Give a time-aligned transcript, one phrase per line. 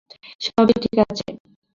[0.45, 1.27] সবাই ঠিক আছে?